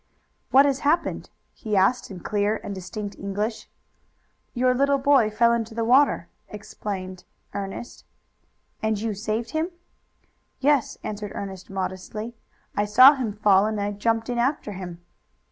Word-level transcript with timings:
"What 0.49 0.65
has 0.65 0.79
happened?" 0.79 1.29
he 1.53 1.77
asked 1.77 2.09
in 2.09 2.21
clear 2.21 2.59
and 2.63 2.73
distinct 2.73 3.19
English. 3.19 3.69
"Your 4.55 4.73
little 4.73 4.97
boy 4.97 5.29
fell 5.29 5.53
into 5.53 5.75
the 5.75 5.85
water," 5.85 6.27
explained 6.49 7.23
Ernest. 7.53 8.03
"And 8.81 8.99
you 8.99 9.13
saved 9.13 9.51
him?" 9.51 9.69
"Yes," 10.59 10.97
answered 11.03 11.33
Ernest 11.35 11.69
modestly. 11.69 12.35
"I 12.75 12.83
saw 12.85 13.13
him 13.13 13.31
fall 13.31 13.67
and 13.67 13.99
jumped 13.99 14.27
in 14.27 14.39
after 14.39 14.71
him." 14.71 15.01